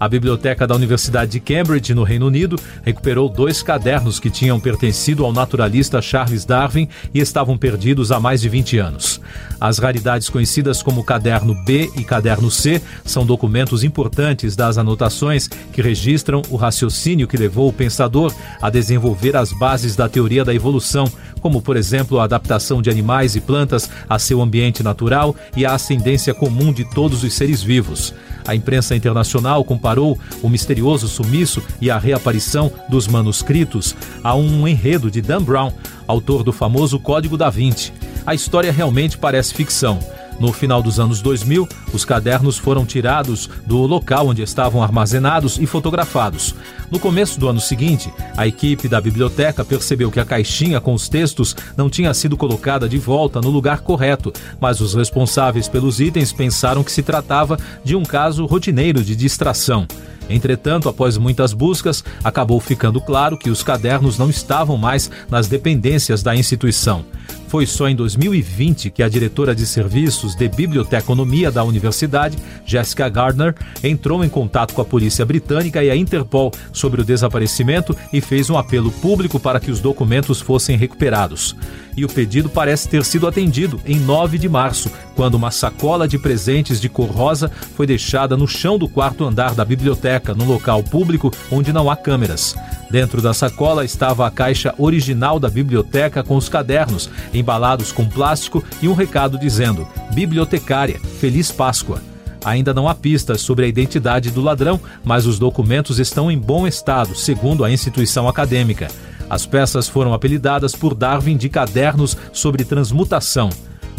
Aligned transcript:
A 0.00 0.08
Biblioteca 0.08 0.66
da 0.66 0.74
Universidade 0.74 1.32
de 1.32 1.40
Cambridge, 1.40 1.92
no 1.92 2.04
Reino 2.04 2.26
Unido, 2.26 2.58
recuperou 2.82 3.28
dois 3.28 3.62
cadernos 3.62 4.18
que 4.18 4.30
tinham 4.30 4.58
pertencido 4.58 5.26
ao 5.26 5.32
naturalista 5.32 6.00
Charles 6.00 6.46
Darwin 6.46 6.88
e 7.12 7.20
estavam 7.20 7.58
perdidos 7.58 8.10
há 8.10 8.18
mais 8.18 8.40
de 8.40 8.48
20 8.48 8.78
anos. 8.78 9.20
As 9.60 9.78
raridades 9.78 10.30
conhecidas 10.30 10.82
como 10.82 11.04
Caderno 11.04 11.54
B 11.66 11.90
e 11.98 12.02
Caderno 12.02 12.50
C 12.50 12.80
são 13.04 13.26
documentos 13.26 13.84
importantes 13.84 14.56
das 14.56 14.78
anotações 14.78 15.48
que 15.70 15.82
registram 15.82 16.40
o 16.48 16.56
raciocínio 16.56 17.28
que 17.28 17.36
levou 17.36 17.68
o 17.68 17.72
pensador 17.72 18.34
a 18.62 18.70
desenvolver 18.70 19.36
as 19.36 19.52
bases 19.52 19.94
da 19.96 20.08
teoria 20.08 20.46
da 20.46 20.54
evolução, 20.54 21.12
como, 21.42 21.60
por 21.60 21.76
exemplo, 21.76 22.18
a 22.18 22.24
adaptação 22.24 22.80
de 22.80 22.88
animais 22.88 23.36
e 23.36 23.40
plantas 23.40 23.90
a 24.08 24.18
seu 24.18 24.40
ambiente 24.40 24.82
natural 24.82 25.36
e 25.54 25.66
a 25.66 25.74
ascendência 25.74 26.32
comum 26.32 26.72
de 26.72 26.86
todos 26.86 27.22
os 27.22 27.34
seres 27.34 27.62
vivos. 27.62 28.14
A 28.46 28.54
imprensa 28.54 28.94
internacional 28.94 29.64
comparou 29.64 30.18
o 30.42 30.48
misterioso 30.48 31.08
sumiço 31.08 31.62
e 31.80 31.90
a 31.90 31.98
reaparição 31.98 32.72
dos 32.88 33.06
manuscritos 33.06 33.94
a 34.22 34.34
um 34.34 34.66
enredo 34.66 35.10
de 35.10 35.20
Dan 35.20 35.42
Brown, 35.42 35.72
autor 36.06 36.42
do 36.42 36.52
famoso 36.52 36.98
Código 36.98 37.36
da 37.36 37.50
Vinci. 37.50 37.92
A 38.26 38.34
história 38.34 38.72
realmente 38.72 39.16
parece 39.16 39.54
ficção 39.54 39.98
no 40.40 40.52
final 40.52 40.82
dos 40.82 40.98
anos 40.98 41.20
2000, 41.20 41.68
os 41.92 42.04
cadernos 42.04 42.58
foram 42.58 42.86
tirados 42.86 43.48
do 43.66 43.78
local 43.86 44.28
onde 44.28 44.42
estavam 44.42 44.82
armazenados 44.82 45.58
e 45.58 45.66
fotografados. 45.66 46.54
No 46.90 46.98
começo 46.98 47.38
do 47.38 47.48
ano 47.48 47.60
seguinte, 47.60 48.12
a 48.36 48.46
equipe 48.46 48.88
da 48.88 49.00
biblioteca 49.00 49.64
percebeu 49.64 50.10
que 50.10 50.18
a 50.18 50.24
caixinha 50.24 50.80
com 50.80 50.94
os 50.94 51.08
textos 51.08 51.54
não 51.76 51.90
tinha 51.90 52.12
sido 52.14 52.36
colocada 52.36 52.88
de 52.88 52.98
volta 52.98 53.40
no 53.40 53.50
lugar 53.50 53.82
correto, 53.82 54.32
mas 54.58 54.80
os 54.80 54.94
responsáveis 54.94 55.68
pelos 55.68 56.00
itens 56.00 56.32
pensaram 56.32 56.82
que 56.82 56.90
se 56.90 57.02
tratava 57.02 57.58
de 57.84 57.94
um 57.94 58.02
caso 58.02 58.46
rotineiro 58.46 59.04
de 59.04 59.14
distração. 59.14 59.86
Entretanto, 60.30 60.88
após 60.88 61.18
muitas 61.18 61.52
buscas, 61.52 62.04
acabou 62.22 62.60
ficando 62.60 63.00
claro 63.00 63.36
que 63.36 63.50
os 63.50 63.62
cadernos 63.62 64.16
não 64.16 64.30
estavam 64.30 64.76
mais 64.76 65.10
nas 65.28 65.48
dependências 65.48 66.22
da 66.22 66.34
instituição. 66.34 67.04
Foi 67.50 67.66
só 67.66 67.88
em 67.88 67.96
2020 67.96 68.90
que 68.90 69.02
a 69.02 69.08
diretora 69.08 69.56
de 69.56 69.66
serviços 69.66 70.36
de 70.36 70.48
biblioteconomia 70.48 71.50
da 71.50 71.64
universidade, 71.64 72.38
Jessica 72.64 73.08
Gardner, 73.08 73.56
entrou 73.82 74.24
em 74.24 74.28
contato 74.28 74.72
com 74.72 74.80
a 74.80 74.84
polícia 74.84 75.26
britânica 75.26 75.82
e 75.82 75.90
a 75.90 75.96
Interpol 75.96 76.52
sobre 76.72 77.00
o 77.00 77.04
desaparecimento 77.04 77.96
e 78.12 78.20
fez 78.20 78.50
um 78.50 78.56
apelo 78.56 78.92
público 78.92 79.40
para 79.40 79.58
que 79.58 79.68
os 79.68 79.80
documentos 79.80 80.40
fossem 80.40 80.76
recuperados. 80.76 81.56
E 81.96 82.04
o 82.04 82.08
pedido 82.08 82.48
parece 82.48 82.88
ter 82.88 83.04
sido 83.04 83.26
atendido 83.26 83.80
em 83.84 83.98
9 83.98 84.38
de 84.38 84.48
março, 84.48 84.88
quando 85.16 85.34
uma 85.34 85.50
sacola 85.50 86.06
de 86.06 86.18
presentes 86.18 86.80
de 86.80 86.88
cor 86.88 87.10
rosa 87.10 87.50
foi 87.74 87.84
deixada 87.84 88.36
no 88.36 88.46
chão 88.46 88.78
do 88.78 88.88
quarto 88.88 89.24
andar 89.24 89.54
da 89.54 89.64
biblioteca, 89.64 90.19
num 90.34 90.44
local 90.44 90.82
público 90.82 91.30
onde 91.50 91.72
não 91.72 91.90
há 91.90 91.96
câmeras. 91.96 92.54
Dentro 92.90 93.22
da 93.22 93.32
sacola 93.32 93.84
estava 93.84 94.26
a 94.26 94.30
caixa 94.30 94.74
original 94.76 95.38
da 95.38 95.48
biblioteca 95.48 96.22
com 96.22 96.36
os 96.36 96.48
cadernos, 96.48 97.08
embalados 97.32 97.92
com 97.92 98.08
plástico 98.08 98.62
e 98.82 98.88
um 98.88 98.94
recado 98.94 99.38
dizendo: 99.38 99.86
Bibliotecária, 100.12 101.00
Feliz 101.18 101.50
Páscoa. 101.50 102.02
Ainda 102.44 102.72
não 102.72 102.88
há 102.88 102.94
pistas 102.94 103.40
sobre 103.40 103.64
a 103.64 103.68
identidade 103.68 104.30
do 104.30 104.40
ladrão, 104.40 104.80
mas 105.04 105.26
os 105.26 105.38
documentos 105.38 105.98
estão 105.98 106.30
em 106.30 106.38
bom 106.38 106.66
estado, 106.66 107.14
segundo 107.14 107.64
a 107.64 107.70
instituição 107.70 108.28
acadêmica. 108.28 108.88
As 109.28 109.46
peças 109.46 109.88
foram 109.88 110.12
apelidadas 110.12 110.74
por 110.74 110.94
Darwin 110.94 111.36
de 111.36 111.48
cadernos 111.48 112.16
sobre 112.32 112.64
transmutação. 112.64 113.50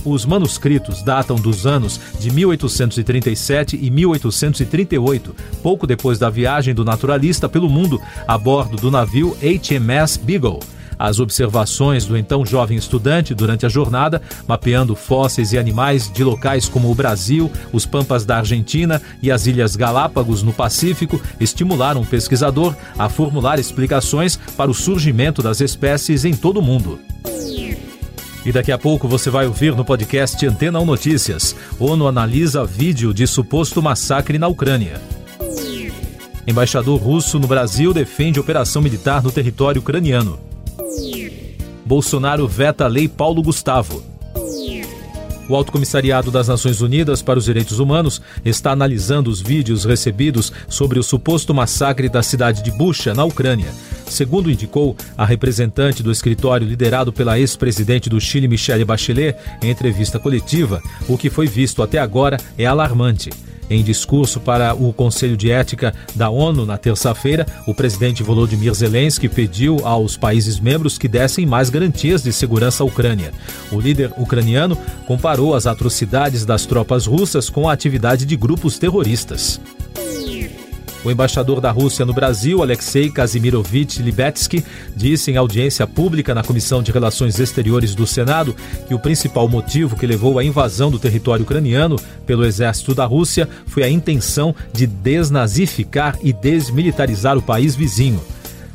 Os 0.03 0.25
manuscritos 0.25 1.03
datam 1.03 1.35
dos 1.35 1.67
anos 1.67 1.99
de 2.19 2.31
1837 2.31 3.77
e 3.79 3.91
1838, 3.91 5.35
pouco 5.61 5.85
depois 5.85 6.17
da 6.17 6.29
viagem 6.29 6.73
do 6.73 6.83
naturalista 6.83 7.47
pelo 7.47 7.69
mundo 7.69 8.01
a 8.27 8.37
bordo 8.37 8.77
do 8.77 8.89
navio 8.89 9.37
HMS 9.41 10.17
Beagle. 10.17 10.59
As 10.97 11.19
observações 11.19 12.05
do 12.05 12.15
então 12.15 12.45
jovem 12.45 12.77
estudante 12.77 13.33
durante 13.33 13.65
a 13.65 13.69
jornada, 13.69 14.21
mapeando 14.47 14.95
fósseis 14.95 15.51
e 15.51 15.57
animais 15.57 16.11
de 16.11 16.23
locais 16.23 16.69
como 16.69 16.91
o 16.91 16.95
Brasil, 16.95 17.51
os 17.73 17.87
Pampas 17.87 18.23
da 18.23 18.37
Argentina 18.37 19.01
e 19.21 19.31
as 19.31 19.47
Ilhas 19.47 19.75
Galápagos 19.75 20.43
no 20.43 20.53
Pacífico, 20.53 21.19
estimularam 21.39 22.01
o 22.01 22.05
pesquisador 22.05 22.75
a 22.97 23.09
formular 23.09 23.59
explicações 23.59 24.35
para 24.55 24.69
o 24.69 24.75
surgimento 24.75 25.41
das 25.41 25.59
espécies 25.59 26.23
em 26.23 26.33
todo 26.33 26.59
o 26.59 26.61
mundo. 26.61 26.99
E 28.43 28.51
daqui 28.51 28.71
a 28.71 28.77
pouco 28.77 29.07
você 29.07 29.29
vai 29.29 29.45
ouvir 29.45 29.75
no 29.75 29.85
podcast 29.85 30.43
Antena 30.47 30.79
1 30.79 30.85
Notícias. 30.85 31.55
ONU 31.79 32.07
analisa 32.07 32.65
vídeo 32.65 33.13
de 33.13 33.27
suposto 33.27 33.81
massacre 33.83 34.39
na 34.39 34.47
Ucrânia. 34.47 34.99
Embaixador 36.47 36.99
russo 36.99 37.37
no 37.37 37.47
Brasil 37.47 37.93
defende 37.93 38.39
operação 38.39 38.81
militar 38.81 39.21
no 39.21 39.31
território 39.31 39.79
ucraniano. 39.79 40.39
Bolsonaro 41.85 42.47
veta 42.47 42.85
a 42.85 42.87
lei 42.87 43.07
Paulo 43.07 43.43
Gustavo. 43.43 44.03
O 45.47 45.55
Alto 45.55 45.71
Comissariado 45.71 46.31
das 46.31 46.47
Nações 46.47 46.81
Unidas 46.81 47.21
para 47.21 47.37
os 47.37 47.45
Direitos 47.45 47.77
Humanos 47.77 48.21
está 48.43 48.71
analisando 48.71 49.29
os 49.29 49.39
vídeos 49.39 49.85
recebidos 49.85 50.51
sobre 50.67 50.97
o 50.97 51.03
suposto 51.03 51.53
massacre 51.53 52.09
da 52.09 52.23
cidade 52.23 52.63
de 52.63 52.71
Bucha, 52.71 53.13
na 53.13 53.23
Ucrânia. 53.23 53.71
Segundo 54.11 54.51
indicou 54.51 54.93
a 55.17 55.25
representante 55.25 56.03
do 56.03 56.11
escritório 56.11 56.67
liderado 56.67 57.13
pela 57.13 57.39
ex-presidente 57.39 58.09
do 58.09 58.19
Chile, 58.19 58.45
Michelle 58.45 58.83
Bachelet, 58.83 59.37
em 59.63 59.69
entrevista 59.69 60.19
coletiva, 60.19 60.81
o 61.07 61.17
que 61.17 61.29
foi 61.29 61.47
visto 61.47 61.81
até 61.81 61.97
agora 61.97 62.35
é 62.57 62.65
alarmante. 62.65 63.29
Em 63.69 63.81
discurso 63.81 64.41
para 64.41 64.75
o 64.75 64.91
Conselho 64.91 65.37
de 65.37 65.49
Ética 65.49 65.93
da 66.13 66.29
ONU 66.29 66.65
na 66.65 66.77
terça-feira, 66.77 67.45
o 67.65 67.73
presidente 67.73 68.21
Volodymyr 68.21 68.73
Zelensky 68.73 69.29
pediu 69.29 69.79
aos 69.87 70.17
países 70.17 70.59
membros 70.59 70.97
que 70.97 71.07
dessem 71.07 71.45
mais 71.45 71.69
garantias 71.69 72.21
de 72.21 72.33
segurança 72.33 72.83
à 72.83 72.85
Ucrânia. 72.85 73.31
O 73.71 73.79
líder 73.79 74.11
ucraniano 74.17 74.77
comparou 75.07 75.55
as 75.55 75.65
atrocidades 75.65 76.43
das 76.43 76.65
tropas 76.65 77.05
russas 77.05 77.49
com 77.49 77.69
a 77.69 77.71
atividade 77.71 78.25
de 78.25 78.35
grupos 78.35 78.77
terroristas. 78.77 79.61
O 81.03 81.09
embaixador 81.09 81.59
da 81.59 81.71
Rússia 81.71 82.05
no 82.05 82.13
Brasil, 82.13 82.61
Alexei 82.61 83.09
Kazimirovich 83.09 84.03
Libetsky, 84.03 84.63
disse 84.95 85.31
em 85.31 85.37
audiência 85.37 85.87
pública 85.87 86.35
na 86.35 86.43
Comissão 86.43 86.83
de 86.83 86.91
Relações 86.91 87.39
Exteriores 87.39 87.95
do 87.95 88.05
Senado 88.05 88.55
que 88.87 88.93
o 88.93 88.99
principal 88.99 89.49
motivo 89.49 89.95
que 89.95 90.05
levou 90.05 90.37
à 90.37 90.43
invasão 90.43 90.91
do 90.91 90.99
território 90.99 91.43
ucraniano 91.43 91.95
pelo 92.25 92.45
exército 92.45 92.93
da 92.93 93.05
Rússia 93.05 93.49
foi 93.65 93.81
a 93.81 93.89
intenção 93.89 94.53
de 94.71 94.85
desnazificar 94.85 96.19
e 96.21 96.31
desmilitarizar 96.31 97.35
o 97.35 97.41
país 97.41 97.75
vizinho. 97.75 98.21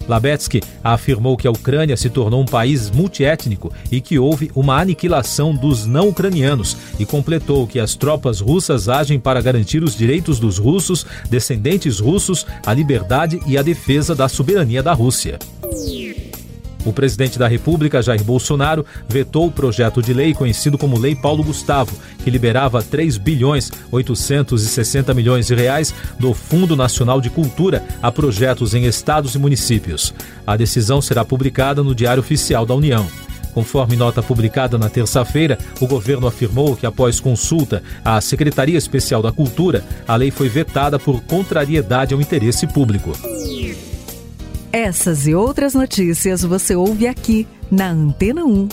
Labetsky 0.09 0.63
afirmou 0.83 1.37
que 1.37 1.47
a 1.47 1.51
Ucrânia 1.51 1.97
se 1.97 2.09
tornou 2.09 2.41
um 2.41 2.47
país 2.47 2.91
multiétnico 2.91 3.73
e 3.91 4.01
que 4.01 4.19
houve 4.19 4.51
uma 4.55 4.81
aniquilação 4.81 5.55
dos 5.55 5.87
não 5.87 6.09
ucranianos 6.09 6.77
e 6.99 7.05
completou 7.05 7.67
que 7.67 7.81
as 7.81 7.95
tropas 7.95 8.41
russas 8.41 8.89
agem 8.89 9.19
para 9.19 9.41
garantir 9.41 9.83
os 9.83 9.97
direitos 9.97 10.39
dos 10.39 10.59
russos, 10.59 11.05
descendentes 11.29 11.99
russos, 11.99 12.47
a 12.65 12.73
liberdade 12.73 13.41
e 13.47 13.59
a 13.59 13.63
defesa 13.63 14.15
da 14.15 14.29
soberania 14.29 14.83
da 14.83 14.93
Rússia. 14.93 15.39
O 16.87 16.93
presidente 16.93 17.37
da 17.37 17.49
República, 17.49 18.01
Jair 18.01 18.23
Bolsonaro, 18.23 18.87
vetou 19.09 19.49
o 19.49 19.51
projeto 19.51 20.01
de 20.01 20.15
lei 20.15 20.33
conhecido 20.33 20.79
como 20.79 20.97
Lei 20.97 21.17
Paulo 21.17 21.43
Gustavo, 21.43 21.99
que 22.23 22.31
liberava 22.31 22.81
3 22.81 23.19
bilhões 23.19 23.73
860 23.91 25.13
milhões 25.13 25.49
de 25.49 25.55
reais 25.57 25.93
do 26.17 26.33
Fundo 26.33 26.77
Nacional 26.77 27.21
de 27.21 27.29
Cultura 27.29 27.85
a 28.01 28.13
projetos 28.13 28.73
em 28.73 28.85
estados 28.85 29.35
e 29.35 29.39
municípios. 29.39 30.15
A 30.47 30.57
decisão 30.57 31.03
será 31.03 31.25
publicada 31.25 31.83
no 31.83 31.93
Diário 31.93 32.21
Oficial 32.21 32.65
da 32.65 32.75
União. 32.75 33.05
Conforme 33.53 33.97
nota 33.97 34.23
publicada 34.23 34.79
na 34.79 34.89
terça-feira, 34.89 35.59
o 35.81 35.89
governo 35.89 36.29
afirmou 36.29 36.77
que, 36.77 36.87
após 36.87 37.19
consulta 37.19 37.83
à 38.05 38.21
Secretaria 38.21 38.79
Especial 38.79 39.23
da 39.23 39.33
Cultura, 39.33 39.83
a 40.07 40.15
lei 40.15 40.31
foi 40.31 40.49
vetada 40.49 41.01
por 41.01 41.21
contrariedade 41.23 42.15
ao 42.15 42.21
interesse 42.21 42.67
público. 42.67 43.13
Essas 44.77 45.27
e 45.27 45.35
outras 45.35 45.73
notícias 45.73 46.43
você 46.43 46.77
ouve 46.77 47.07
aqui 47.07 47.49
na 47.71 47.89
Antena 47.89 48.45
1. 48.45 48.69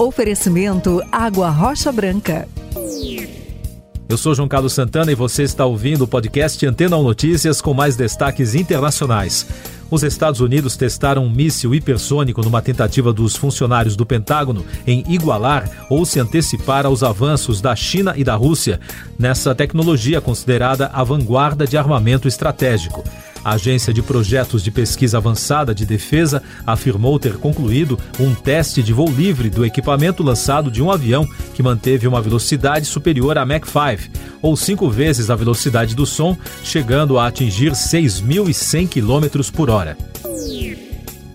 Oferecimento 0.00 1.00
Água 1.12 1.48
Rocha 1.48 1.92
Branca. 1.92 2.48
Eu 4.08 4.18
sou 4.18 4.34
João 4.34 4.48
Carlos 4.48 4.72
Santana 4.72 5.12
e 5.12 5.14
você 5.14 5.44
está 5.44 5.64
ouvindo 5.64 6.02
o 6.02 6.08
podcast 6.08 6.66
Antena 6.66 6.96
1 6.96 7.02
Notícias 7.04 7.60
com 7.60 7.72
mais 7.72 7.94
destaques 7.94 8.56
internacionais. 8.56 9.46
Os 9.88 10.02
Estados 10.02 10.40
Unidos 10.40 10.76
testaram 10.76 11.24
um 11.24 11.30
míssil 11.30 11.72
hipersônico 11.72 12.42
numa 12.42 12.60
tentativa 12.60 13.12
dos 13.12 13.36
funcionários 13.36 13.94
do 13.94 14.04
Pentágono 14.04 14.66
em 14.84 15.04
igualar 15.08 15.86
ou 15.88 16.04
se 16.04 16.18
antecipar 16.18 16.84
aos 16.84 17.04
avanços 17.04 17.60
da 17.60 17.76
China 17.76 18.14
e 18.16 18.24
da 18.24 18.34
Rússia 18.34 18.80
nessa 19.16 19.54
tecnologia 19.54 20.20
considerada 20.20 20.90
a 20.92 21.04
vanguarda 21.04 21.64
de 21.64 21.76
armamento 21.76 22.26
estratégico. 22.26 23.04
A 23.44 23.52
Agência 23.52 23.92
de 23.92 24.00
Projetos 24.00 24.62
de 24.62 24.70
Pesquisa 24.70 25.18
Avançada 25.18 25.74
de 25.74 25.84
Defesa 25.84 26.42
afirmou 26.66 27.18
ter 27.18 27.34
concluído 27.34 27.98
um 28.18 28.34
teste 28.34 28.82
de 28.82 28.92
voo 28.94 29.10
livre 29.10 29.50
do 29.50 29.66
equipamento 29.66 30.22
lançado 30.22 30.70
de 30.70 30.82
um 30.82 30.90
avião 30.90 31.28
que 31.52 31.62
manteve 31.62 32.08
uma 32.08 32.22
velocidade 32.22 32.86
superior 32.86 33.36
a 33.36 33.44
Mach 33.44 33.66
5, 33.66 34.10
ou 34.40 34.56
cinco 34.56 34.88
vezes 34.88 35.28
a 35.28 35.36
velocidade 35.36 35.94
do 35.94 36.06
som, 36.06 36.34
chegando 36.62 37.18
a 37.18 37.26
atingir 37.26 37.72
6.100 37.72 38.88
km 38.88 39.50
por 39.52 39.68
hora. 39.68 39.98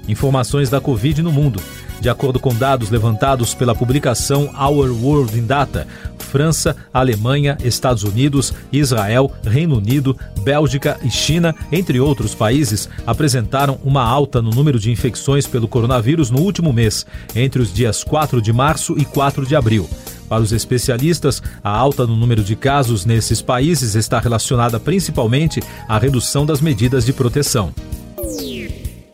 Informações 0.07 0.67
da 0.71 0.81
Covid 0.81 1.21
no 1.21 1.31
mundo. 1.31 1.61
De 2.01 2.09
acordo 2.09 2.39
com 2.39 2.55
dados 2.55 2.89
levantados 2.89 3.53
pela 3.53 3.75
publicação 3.75 4.49
Our 4.59 4.89
World 5.03 5.37
in 5.37 5.45
Data, 5.45 5.85
França, 6.29 6.75
Alemanha, 6.93 7.57
Estados 7.63 8.03
Unidos, 8.03 8.53
Israel, 8.71 9.31
Reino 9.43 9.77
Unido, 9.77 10.15
Bélgica 10.43 10.99
e 11.03 11.09
China, 11.09 11.55
entre 11.71 11.99
outros 11.99 12.35
países, 12.35 12.87
apresentaram 13.05 13.79
uma 13.83 14.03
alta 14.03 14.41
no 14.41 14.51
número 14.51 14.79
de 14.79 14.91
infecções 14.91 15.47
pelo 15.47 15.67
coronavírus 15.67 16.29
no 16.29 16.39
último 16.39 16.71
mês, 16.71 17.05
entre 17.35 17.61
os 17.61 17.73
dias 17.73 18.03
4 18.03 18.41
de 18.41 18.53
março 18.53 18.95
e 18.97 19.05
4 19.05 19.45
de 19.45 19.55
abril. 19.55 19.89
Para 20.29 20.43
os 20.43 20.51
especialistas, 20.51 21.41
a 21.63 21.71
alta 21.71 22.05
no 22.05 22.15
número 22.15 22.43
de 22.43 22.55
casos 22.55 23.03
nesses 23.03 23.41
países 23.41 23.95
está 23.95 24.19
relacionada 24.19 24.79
principalmente 24.79 25.59
à 25.87 25.97
redução 25.97 26.45
das 26.45 26.61
medidas 26.61 27.03
de 27.03 27.11
proteção. 27.11 27.73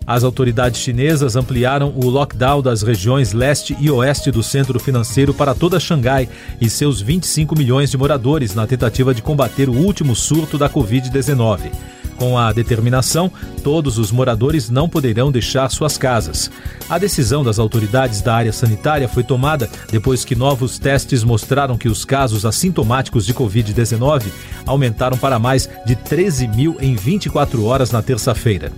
As 0.07 0.23
autoridades 0.23 0.81
chinesas 0.81 1.35
ampliaram 1.35 1.91
o 1.95 2.09
lockdown 2.09 2.61
das 2.61 2.83
regiões 2.83 3.33
leste 3.33 3.75
e 3.79 3.89
oeste 3.89 4.29
do 4.29 4.43
centro 4.43 4.79
financeiro 4.79 5.33
para 5.33 5.55
toda 5.55 5.79
Xangai 5.79 6.29
e 6.61 6.69
seus 6.69 7.01
25 7.01 7.57
milhões 7.57 7.89
de 7.89 7.97
moradores 7.97 8.53
na 8.53 8.67
tentativa 8.67 9.15
de 9.15 9.23
combater 9.23 9.67
o 9.67 9.73
último 9.73 10.15
surto 10.15 10.59
da 10.59 10.69
Covid-19. 10.69 11.71
Com 12.17 12.37
a 12.37 12.53
determinação, 12.53 13.31
todos 13.63 13.97
os 13.97 14.11
moradores 14.11 14.69
não 14.69 14.87
poderão 14.87 15.31
deixar 15.31 15.69
suas 15.69 15.97
casas. 15.97 16.49
A 16.89 16.97
decisão 16.97 17.43
das 17.43 17.59
autoridades 17.59 18.21
da 18.21 18.35
área 18.35 18.53
sanitária 18.53 19.09
foi 19.09 19.23
tomada 19.23 19.69
depois 19.91 20.23
que 20.23 20.35
novos 20.35 20.79
testes 20.79 21.23
mostraram 21.23 21.77
que 21.77 21.89
os 21.89 22.05
casos 22.05 22.45
assintomáticos 22.45 23.25
de 23.25 23.33
Covid-19 23.33 24.27
aumentaram 24.65 25.17
para 25.17 25.39
mais 25.39 25.67
de 25.85 25.95
13 25.95 26.47
mil 26.47 26.77
em 26.79 26.95
24 26.95 27.65
horas 27.65 27.91
na 27.91 28.01
terça-feira. 28.01 28.71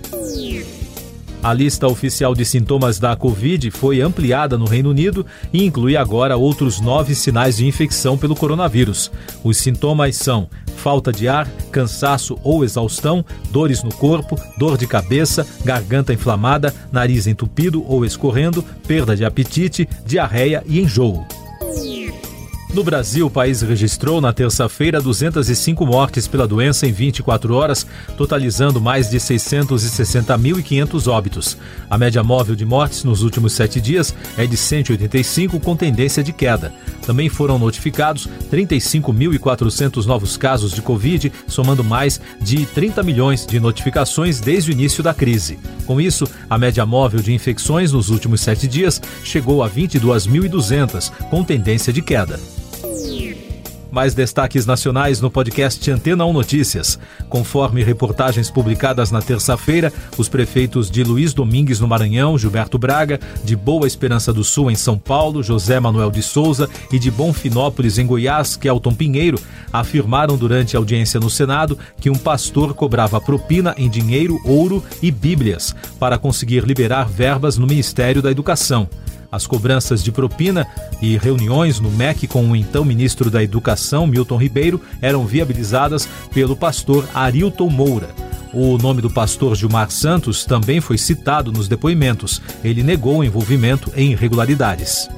A 1.42 1.54
lista 1.54 1.88
oficial 1.88 2.34
de 2.34 2.44
sintomas 2.44 3.00
da 3.00 3.16
Covid 3.16 3.70
foi 3.72 4.02
ampliada 4.02 4.58
no 4.58 4.66
Reino 4.66 4.90
Unido 4.90 5.26
e 5.54 5.64
inclui 5.64 5.96
agora 5.96 6.36
outros 6.36 6.82
nove 6.82 7.14
sinais 7.14 7.58
de 7.58 7.66
infecção 7.66 8.18
pelo 8.18 8.36
coronavírus. 8.36 9.12
Os 9.44 9.58
sintomas 9.58 10.16
são 10.16 10.50
falta 10.76 11.12
de 11.12 11.28
ar, 11.28 11.48
cansaço 11.72 12.38
ou 12.44 12.64
exaustão, 12.64 13.24
dores 13.52 13.84
no 13.84 13.94
corpo, 13.94 14.40
dor 14.58 14.78
de 14.78 14.88
cabeça, 14.88 15.46
garganta 15.64 16.14
inflamada, 16.14 16.74
nariz 16.92 17.28
entupido 17.28 17.84
ou 17.88 18.04
escorrendo, 18.04 18.64
perda 18.88 19.16
de 19.16 19.26
apetite, 19.26 19.88
diarreia 20.06 20.64
e 20.66 20.80
enjoo. 20.80 21.26
No 22.78 22.84
Brasil, 22.84 23.26
o 23.26 23.32
país 23.32 23.64
registrou 23.64 24.22
na 24.22 24.32
terça-feira 24.32 25.02
205 25.02 25.84
mortes 25.84 26.28
pela 26.28 26.48
doença 26.48 26.86
em 26.86 26.92
24 26.92 27.56
horas, 27.56 27.88
totalizando 28.16 28.80
mais 28.80 29.10
de 29.10 29.18
660.500 29.18 31.12
óbitos. 31.12 31.58
A 31.90 31.98
média 31.98 32.24
móvel 32.24 32.56
de 32.56 32.64
mortes 32.66 33.04
nos 33.04 33.24
últimos 33.24 33.54
sete 33.54 33.82
dias 33.82 34.14
é 34.38 34.46
de 34.46 34.56
185, 34.56 35.60
com 35.60 35.76
tendência 35.76 36.24
de 36.24 36.32
queda. 36.32 36.72
Também 37.04 37.30
foram 37.30 37.58
notificados 37.58 38.30
35.400 38.52 40.06
novos 40.06 40.38
casos 40.38 40.72
de 40.72 40.84
Covid, 40.84 41.34
somando 41.48 41.84
mais 41.84 42.22
de 42.40 42.64
30 42.68 43.02
milhões 43.02 43.44
de 43.44 43.60
notificações 43.60 44.40
desde 44.40 44.70
o 44.70 44.74
início 44.74 45.02
da 45.02 45.16
crise. 45.16 45.58
Com 45.88 46.00
isso, 46.00 46.28
a 46.48 46.60
média 46.60 46.86
móvel 46.86 47.22
de 47.22 47.34
infecções 47.34 47.92
nos 47.92 48.12
últimos 48.12 48.42
sete 48.42 48.68
dias 48.68 49.02
chegou 49.24 49.64
a 49.64 49.70
22.200, 49.70 51.12
com 51.32 51.44
tendência 51.44 51.92
de 51.92 52.04
queda. 52.04 52.40
Mais 53.98 54.14
destaques 54.14 54.68
nacionais 54.68 55.20
no 55.20 55.32
podcast 55.32 55.90
Antena 55.90 56.24
1 56.24 56.32
Notícias. 56.32 57.00
Conforme 57.30 57.84
reportagens 57.84 58.48
publicadas 58.52 59.10
na 59.10 59.24
terça-feira, 59.24 59.92
os 60.20 60.30
prefeitos 60.30 60.92
de 60.92 61.04
Luiz 61.04 61.34
Domingues, 61.34 61.80
no 61.80 61.88
Maranhão, 61.88 62.38
Gilberto 62.38 62.78
Braga, 62.78 63.20
de 63.44 63.56
Boa 63.56 63.88
Esperança 63.88 64.32
do 64.32 64.44
Sul, 64.44 64.70
em 64.70 64.76
São 64.76 65.00
Paulo, 65.00 65.42
José 65.42 65.80
Manuel 65.80 66.12
de 66.12 66.22
Souza 66.22 66.70
e 66.92 67.00
de 67.00 67.10
Bonfinópolis, 67.10 67.98
em 67.98 68.06
Goiás, 68.06 68.56
Kelton 68.56 68.94
Pinheiro, 68.94 69.40
afirmaram 69.74 70.38
durante 70.38 70.78
a 70.78 70.80
audiência 70.80 71.20
no 71.20 71.28
Senado 71.28 71.76
que 72.00 72.12
um 72.12 72.16
pastor 72.16 72.76
cobrava 72.76 73.20
propina 73.20 73.74
em 73.80 73.90
dinheiro, 73.90 74.40
ouro 74.46 74.84
e 75.02 75.10
bíblias 75.10 75.76
para 76.00 76.20
conseguir 76.20 76.64
liberar 76.66 77.10
verbas 77.10 77.58
no 77.58 77.66
Ministério 77.66 78.22
da 78.22 78.30
Educação. 78.30 78.88
As 79.32 79.46
cobranças 79.46 80.04
de 80.04 80.12
propina 80.12 80.66
e 81.02 81.18
reuniões 81.18 81.80
no 81.80 81.92
MEC 81.92 82.28
com 82.28 82.50
o 82.50 82.56
então 82.56 82.86
ministro 82.86 83.30
da 83.30 83.44
Educação, 83.44 84.08
Milton 84.08 84.38
Ribeiro, 84.38 84.82
eram 85.02 85.26
viabilizadas 85.26 86.08
pelo 86.34 86.56
pastor 86.56 87.08
Arilton 87.14 87.70
Moura. 87.70 88.10
O 88.54 88.78
nome 88.78 89.02
do 89.02 89.10
pastor 89.10 89.56
Gilmar 89.56 89.92
Santos 89.92 90.46
também 90.46 90.80
foi 90.80 90.98
citado 90.98 91.52
nos 91.52 91.68
depoimentos. 91.68 92.42
Ele 92.64 92.82
negou 92.82 93.18
o 93.18 93.24
envolvimento 93.24 93.92
em 93.96 94.14
irregularidades. 94.14 95.10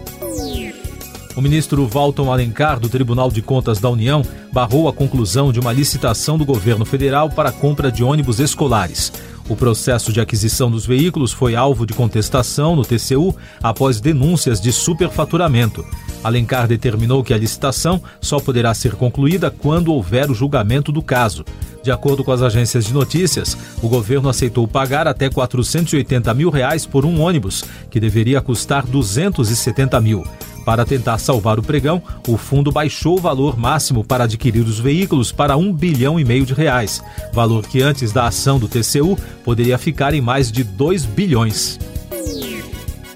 O 1.35 1.41
ministro 1.41 1.87
Walton 1.87 2.31
Alencar, 2.31 2.79
do 2.79 2.89
Tribunal 2.89 3.31
de 3.31 3.41
Contas 3.41 3.79
da 3.79 3.89
União, 3.89 4.23
barrou 4.51 4.89
a 4.89 4.93
conclusão 4.93 5.53
de 5.53 5.59
uma 5.59 5.71
licitação 5.71 6.37
do 6.37 6.43
governo 6.43 6.83
federal 6.83 7.29
para 7.29 7.49
a 7.49 7.51
compra 7.53 7.91
de 7.91 8.03
ônibus 8.03 8.39
escolares. 8.39 9.13
O 9.49 9.55
processo 9.55 10.13
de 10.13 10.21
aquisição 10.21 10.69
dos 10.69 10.85
veículos 10.85 11.31
foi 11.31 11.55
alvo 11.55 11.83
de 11.83 11.93
contestação 11.93 12.75
no 12.75 12.85
TCU 12.85 13.35
após 13.63 13.99
denúncias 13.99 14.61
de 14.61 14.71
superfaturamento. 14.71 15.83
Alencar 16.23 16.67
determinou 16.67 17.23
que 17.23 17.33
a 17.33 17.37
licitação 17.37 17.99
só 18.21 18.39
poderá 18.39 18.75
ser 18.75 18.93
concluída 18.93 19.49
quando 19.49 19.91
houver 19.91 20.29
o 20.29 20.35
julgamento 20.35 20.91
do 20.91 21.01
caso. 21.01 21.43
De 21.81 21.91
acordo 21.91 22.23
com 22.23 22.31
as 22.31 22.43
agências 22.43 22.85
de 22.85 22.93
notícias, 22.93 23.57
o 23.81 23.89
governo 23.89 24.29
aceitou 24.29 24.67
pagar 24.67 25.07
até 25.07 25.29
480 25.29 26.31
mil 26.35 26.51
reais 26.51 26.85
por 26.85 27.03
um 27.03 27.19
ônibus, 27.19 27.63
que 27.89 27.99
deveria 27.99 28.41
custar 28.41 28.85
270 28.85 29.99
mil. 29.99 30.23
Para 30.69 30.85
tentar 30.85 31.17
salvar 31.17 31.57
o 31.57 31.63
pregão, 31.63 31.99
o 32.27 32.37
fundo 32.37 32.71
baixou 32.71 33.17
o 33.17 33.19
valor 33.19 33.57
máximo 33.57 34.03
para 34.03 34.25
adquirir 34.25 34.63
os 34.63 34.79
veículos 34.79 35.31
para 35.31 35.57
um 35.57 35.73
bilhão 35.73 36.19
e 36.19 36.23
meio 36.23 36.45
de 36.45 36.53
reais, 36.53 37.01
valor 37.33 37.65
que 37.65 37.81
antes 37.81 38.11
da 38.11 38.27
ação 38.27 38.59
do 38.59 38.67
TCU 38.67 39.17
poderia 39.43 39.79
ficar 39.79 40.13
em 40.13 40.21
mais 40.21 40.51
de 40.51 40.63
2 40.63 41.05
bilhões. 41.05 41.79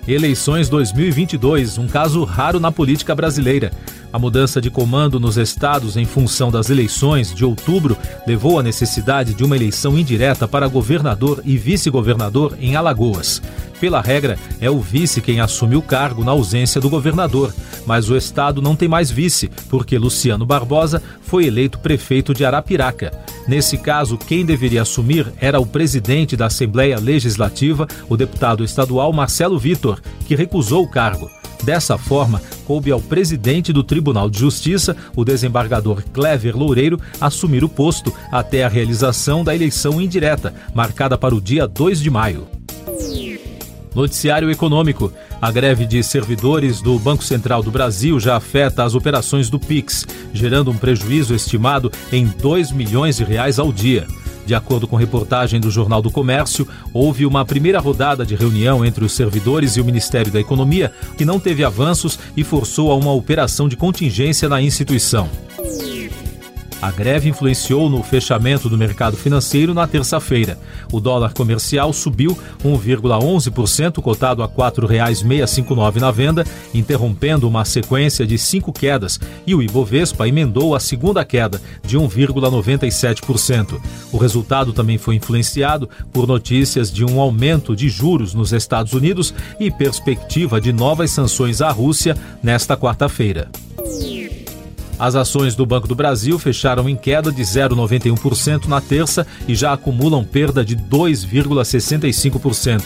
Eleições 0.07 0.67
2022, 0.67 1.77
um 1.77 1.85
caso 1.85 2.23
raro 2.23 2.59
na 2.59 2.71
política 2.71 3.13
brasileira. 3.13 3.71
A 4.11 4.17
mudança 4.17 4.59
de 4.59 4.71
comando 4.71 5.19
nos 5.19 5.37
estados 5.37 5.95
em 5.95 6.05
função 6.05 6.51
das 6.51 6.71
eleições 6.71 7.33
de 7.33 7.45
outubro 7.45 7.95
levou 8.25 8.59
à 8.59 8.63
necessidade 8.63 9.35
de 9.35 9.43
uma 9.43 9.55
eleição 9.55 9.97
indireta 9.97 10.47
para 10.47 10.67
governador 10.67 11.41
e 11.45 11.55
vice-governador 11.55 12.57
em 12.59 12.75
Alagoas. 12.75 13.41
Pela 13.83 13.99
regra, 13.99 14.39
é 14.61 14.71
o 14.71 14.79
vice 14.79 15.19
quem 15.19 15.41
assume 15.41 15.75
o 15.75 15.81
cargo 15.81 16.23
na 16.23 16.31
ausência 16.31 16.79
do 16.79 16.89
governador, 16.89 17.53
mas 17.85 18.09
o 18.09 18.15
estado 18.15 18.61
não 18.61 18.77
tem 18.77 18.87
mais 18.87 19.11
vice, 19.11 19.51
porque 19.69 19.97
Luciano 19.97 20.45
Barbosa 20.45 21.03
foi 21.23 21.47
eleito 21.47 21.79
prefeito 21.79 22.33
de 22.33 22.45
Arapiraca. 22.45 23.11
Nesse 23.45 23.77
caso, 23.77 24.17
quem 24.17 24.45
deveria 24.45 24.83
assumir 24.83 25.33
era 25.37 25.59
o 25.59 25.65
presidente 25.65 26.37
da 26.37 26.45
Assembleia 26.45 26.97
Legislativa, 26.97 27.85
o 28.07 28.15
deputado 28.15 28.63
estadual 28.63 29.11
Marcelo 29.11 29.59
Vitor, 29.59 29.99
que 30.25 30.33
recusou 30.33 30.81
o 30.85 30.89
cargo. 30.89 31.29
Dessa 31.61 31.97
forma, 31.97 32.41
coube 32.63 32.89
ao 32.89 33.01
presidente 33.01 33.73
do 33.73 33.83
Tribunal 33.83 34.29
de 34.29 34.39
Justiça, 34.39 34.95
o 35.13 35.25
desembargador 35.25 36.01
Clever 36.13 36.55
Loureiro, 36.55 36.97
assumir 37.19 37.65
o 37.65 37.69
posto 37.69 38.13
até 38.31 38.63
a 38.63 38.69
realização 38.69 39.43
da 39.43 39.53
eleição 39.53 39.99
indireta, 39.99 40.53
marcada 40.73 41.17
para 41.17 41.35
o 41.35 41.41
dia 41.41 41.67
2 41.67 41.99
de 41.99 42.09
maio. 42.09 42.62
Noticiário 43.95 44.49
Econômico. 44.49 45.11
A 45.41 45.51
greve 45.51 45.85
de 45.85 46.03
servidores 46.03 46.81
do 46.81 46.97
Banco 46.97 47.23
Central 47.23 47.61
do 47.61 47.71
Brasil 47.71 48.19
já 48.19 48.35
afeta 48.35 48.83
as 48.83 48.95
operações 48.95 49.49
do 49.49 49.59
Pix, 49.59 50.05
gerando 50.33 50.71
um 50.71 50.77
prejuízo 50.77 51.35
estimado 51.35 51.91
em 52.11 52.25
2 52.25 52.71
milhões 52.71 53.17
de 53.17 53.23
reais 53.23 53.59
ao 53.59 53.71
dia. 53.71 54.07
De 54.45 54.53
acordo 54.53 54.87
com 54.87 54.95
reportagem 54.95 55.59
do 55.59 55.71
Jornal 55.71 56.01
do 56.01 56.11
Comércio, 56.11 56.67
houve 56.93 57.25
uma 57.25 57.45
primeira 57.45 57.79
rodada 57.79 58.25
de 58.25 58.35
reunião 58.35 58.85
entre 58.85 59.05
os 59.05 59.13
servidores 59.13 59.77
e 59.77 59.81
o 59.81 59.85
Ministério 59.85 60.31
da 60.31 60.39
Economia 60.39 60.91
que 61.17 61.23
não 61.23 61.39
teve 61.39 61.63
avanços 61.63 62.19
e 62.35 62.43
forçou 62.43 62.91
a 62.91 62.95
uma 62.95 63.13
operação 63.13 63.69
de 63.69 63.77
contingência 63.77 64.49
na 64.49 64.61
instituição. 64.61 65.29
A 66.83 66.91
greve 66.91 67.29
influenciou 67.29 67.89
no 67.89 68.03
fechamento 68.03 68.67
do 68.67 68.77
mercado 68.77 69.15
financeiro 69.15 69.73
na 69.73 69.87
terça-feira. 69.87 70.59
O 70.91 70.99
dólar 70.99 71.33
comercial 71.33 71.93
subiu 71.93 72.37
1,11%, 72.61 74.01
cotado 74.01 74.43
a 74.43 74.47
R$ 74.47 74.51
4,659 74.53 76.01
na 76.01 76.11
venda, 76.11 76.45
interrompendo 76.73 77.47
uma 77.47 77.63
sequência 77.63 78.27
de 78.27 78.37
cinco 78.37 78.73
quedas, 78.73 79.17
e 79.47 79.55
o 79.55 79.63
Ibovespa 79.63 80.27
emendou 80.27 80.75
a 80.75 80.79
segunda 80.81 81.23
queda, 81.23 81.61
de 81.85 81.97
1,97%. 81.97 83.79
O 84.11 84.17
resultado 84.17 84.73
também 84.73 84.97
foi 84.97 85.15
influenciado 85.15 85.89
por 86.11 86.27
notícias 86.27 86.91
de 86.91 87.05
um 87.05 87.21
aumento 87.21 87.77
de 87.77 87.87
juros 87.87 88.33
nos 88.33 88.51
Estados 88.51 88.91
Unidos 88.91 89.33
e 89.57 89.71
perspectiva 89.71 90.59
de 90.59 90.73
novas 90.73 91.11
sanções 91.11 91.61
à 91.61 91.71
Rússia 91.71 92.17
nesta 92.43 92.75
quarta-feira. 92.75 93.47
As 94.99 95.15
ações 95.15 95.55
do 95.55 95.65
Banco 95.65 95.87
do 95.87 95.95
Brasil 95.95 96.37
fecharam 96.37 96.87
em 96.87 96.95
queda 96.95 97.31
de 97.31 97.41
0,91% 97.41 98.67
na 98.67 98.79
terça 98.79 99.25
e 99.47 99.55
já 99.55 99.73
acumulam 99.73 100.23
perda 100.23 100.63
de 100.63 100.77
2,65%. 100.77 102.83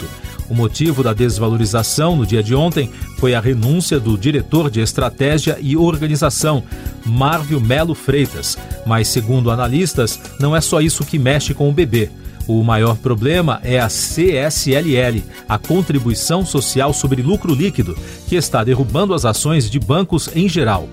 O 0.50 0.56
motivo 0.56 1.04
da 1.04 1.14
desvalorização 1.14 2.16
no 2.16 2.26
dia 2.26 2.42
de 2.42 2.56
ontem 2.56 2.90
foi 3.18 3.36
a 3.36 3.42
renúncia 3.42 4.00
do 4.00 4.18
diretor 4.18 4.72
de 4.72 4.80
estratégia 4.80 5.58
e 5.60 5.76
organização, 5.76 6.64
Marvio 7.06 7.60
Melo 7.60 7.94
Freitas. 7.94 8.58
Mas, 8.86 9.10
segundo 9.10 9.52
analistas, 9.52 10.18
não 10.40 10.56
é 10.56 10.62
só 10.62 10.80
isso 10.80 11.04
que 11.04 11.20
mexe 11.20 11.54
com 11.54 11.70
o 11.70 11.74
bebê. 11.74 12.10
O 12.48 12.64
maior 12.64 12.96
problema 12.96 13.60
é 13.62 13.78
a 13.78 13.90
CSLL, 13.90 15.22
a 15.50 15.58
Contribuição 15.58 16.46
Social 16.46 16.94
sobre 16.94 17.22
Lucro 17.22 17.54
Líquido, 17.54 17.98
que 18.26 18.38
está 18.38 18.64
derrubando 18.64 19.14
as 19.14 19.26
ações 19.26 19.70
de 19.70 19.80
bancos 19.80 20.30
em 20.34 20.48
geral. 20.48 20.88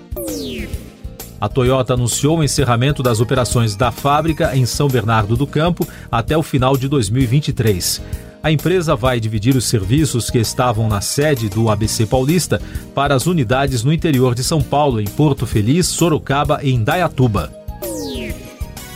A 1.45 1.49
Toyota 1.51 1.93
anunciou 1.93 2.39
o 2.39 2.43
encerramento 2.43 3.03
das 3.03 3.21
operações 3.21 3.77
da 3.77 3.93
fábrica 3.93 4.57
em 4.57 4.65
São 4.65 4.89
Bernardo 4.89 5.37
do 5.37 5.47
Campo 5.47 5.87
até 6.11 6.35
o 6.35 6.43
final 6.43 6.75
de 6.75 6.89
2023. 6.89 8.01
A 8.43 8.51
empresa 8.51 8.97
vai 8.97 9.21
dividir 9.21 9.55
os 9.55 9.67
serviços 9.67 10.31
que 10.31 10.39
estavam 10.39 10.89
na 10.89 11.03
sede 11.03 11.51
do 11.51 11.69
ABC 11.69 12.07
Paulista 12.07 12.63
para 12.95 13.15
as 13.15 13.27
unidades 13.27 13.85
no 13.85 13.93
interior 13.93 14.35
de 14.35 14.43
São 14.43 14.63
Paulo, 14.63 14.99
em 14.99 15.05
Porto 15.05 15.47
Feliz, 15.47 15.87
Sorocaba 15.87 16.61
e 16.63 16.73
Indaiatuba. 16.73 17.53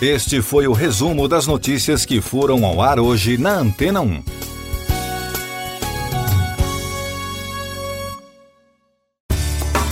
Este 0.01 0.41
foi 0.41 0.67
o 0.67 0.73
resumo 0.73 1.29
das 1.29 1.47
notícias 1.47 2.07
que 2.07 2.19
foram 2.23 2.65
ao 2.65 2.81
ar 2.81 2.99
hoje 2.99 3.37
na 3.37 3.59
Antena 3.59 4.01
1. 4.01 4.38